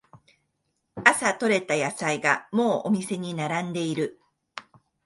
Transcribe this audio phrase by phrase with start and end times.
[1.05, 4.19] 朝とれた野菜がもうお店に並んでる